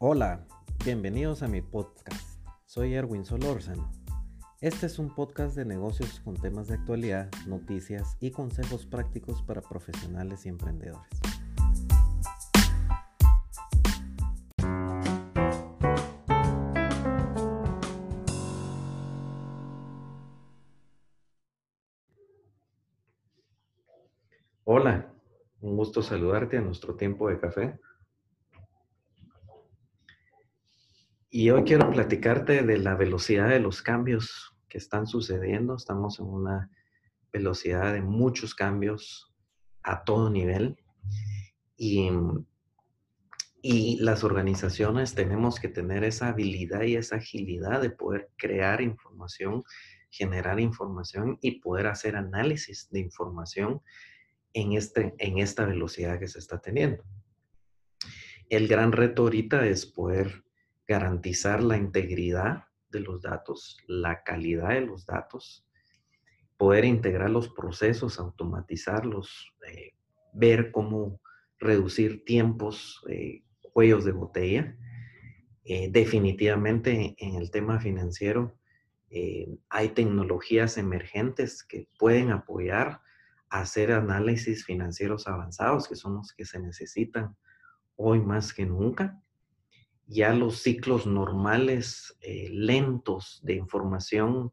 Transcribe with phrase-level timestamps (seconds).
[0.00, 0.46] Hola,
[0.84, 2.40] bienvenidos a mi podcast.
[2.66, 3.90] Soy Erwin Solórzano.
[4.60, 9.60] Este es un podcast de negocios con temas de actualidad, noticias y consejos prácticos para
[9.60, 11.10] profesionales y emprendedores.
[24.62, 25.12] Hola,
[25.60, 27.80] un gusto saludarte a nuestro tiempo de café.
[31.30, 35.76] Y hoy quiero platicarte de la velocidad de los cambios que están sucediendo.
[35.76, 36.70] Estamos en una
[37.30, 39.30] velocidad de muchos cambios
[39.82, 40.78] a todo nivel.
[41.76, 42.10] Y,
[43.60, 49.64] y las organizaciones tenemos que tener esa habilidad y esa agilidad de poder crear información,
[50.08, 53.82] generar información y poder hacer análisis de información
[54.54, 57.04] en, este, en esta velocidad que se está teniendo.
[58.48, 60.47] El gran reto ahorita es poder
[60.88, 65.68] garantizar la integridad de los datos, la calidad de los datos,
[66.56, 69.92] poder integrar los procesos, automatizarlos, eh,
[70.32, 71.20] ver cómo
[71.58, 74.76] reducir tiempos, eh, cuellos de botella.
[75.64, 78.54] Eh, definitivamente en el tema financiero
[79.70, 83.00] hay tecnologías emergentes que pueden apoyar
[83.48, 87.34] a hacer análisis financieros avanzados, que son los que se necesitan
[87.96, 89.18] hoy más que nunca
[90.08, 94.50] ya los ciclos normales eh, lentos de información,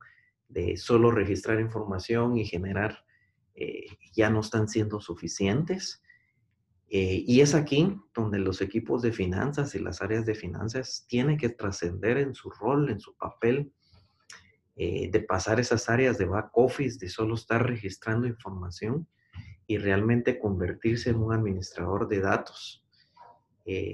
[0.50, 3.06] de solo registrar información y generar,
[3.56, 6.04] eh, ya no están siendo suficientes.
[6.90, 11.38] Eh, y es aquí donde los equipos de finanzas y las áreas de finanzas tienen
[11.38, 13.72] que trascender en su rol, en su papel,
[14.78, 19.08] de pasar esas áreas de back office, de solo estar registrando información
[19.68, 22.84] y realmente convertirse en un administrador de datos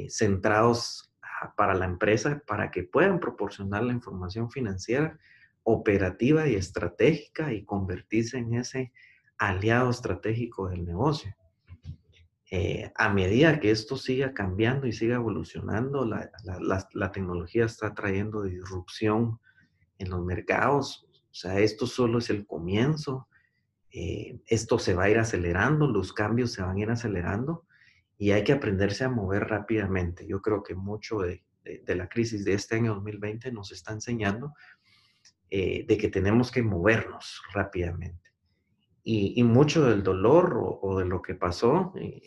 [0.10, 1.11] centrados
[1.50, 5.18] para la empresa para que puedan proporcionar la información financiera
[5.64, 8.92] operativa y estratégica y convertirse en ese
[9.38, 11.36] aliado estratégico del negocio.
[12.50, 19.40] Eh, a medida que esto siga cambiando y siga evolucionando, la, tecnología está trayendo disrupción
[19.98, 21.08] en los mercados.
[21.32, 23.28] O sea, esto solo es el comienzo.
[23.92, 27.66] Eh, esto se va a ir acelerando, los cambios se van a ir acelerando
[28.22, 30.28] y hay que aprenderse a mover rápidamente.
[30.28, 31.44] Yo creo que mucho de,
[31.88, 34.54] la crisis de este año 2020 nos está enseñando
[35.50, 38.30] eh, de que tenemos que movernos rápidamente.
[39.04, 42.22] Y, mucho del dolor o, de lo que pasó eh,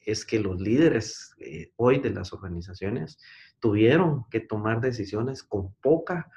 [0.00, 3.18] es que los líderes eh, hoy de las organizaciones
[3.58, 6.30] tuvieron que tomar decisiones con poca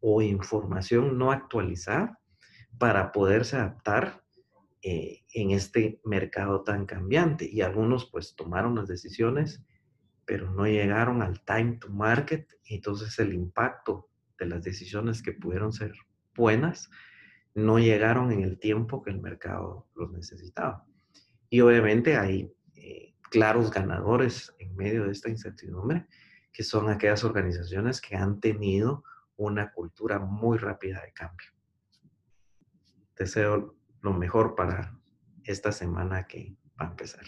[0.00, 2.18] o información no actualizada
[2.78, 4.24] para poderse adaptar
[4.82, 7.48] eh, en este mercado tan cambiante.
[7.50, 9.64] Y algunos pues tomaron las decisiones,
[10.24, 12.48] pero no llegaron al time to market.
[12.64, 15.92] Y entonces el impacto de las decisiones que pudieron ser
[16.34, 16.90] buenas
[17.54, 20.84] no llegaron en el tiempo que el mercado los necesitaba.
[21.48, 26.06] Y obviamente hay eh, claros ganadores en medio de esta incertidumbre,
[26.52, 29.04] que son aquellas organizaciones que han tenido
[29.36, 31.48] una cultura muy rápida de cambio.
[33.16, 33.74] Deseo
[34.06, 34.96] lo mejor para
[35.42, 37.24] esta semana que va a empezar.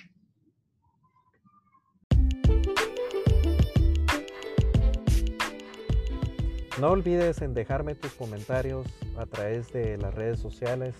[6.80, 8.86] No olvides en dejarme tus comentarios
[9.16, 10.94] a través de las redes sociales,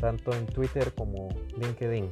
[0.00, 1.28] tanto en Twitter como
[1.58, 2.08] LinkedIn.